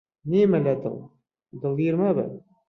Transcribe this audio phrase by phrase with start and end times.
[0.29, 0.95] نیمە لە دڵ،
[1.61, 2.25] دڵگیر مەبە